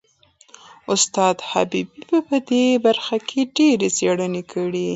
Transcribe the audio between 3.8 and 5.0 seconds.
څېړنې کړي.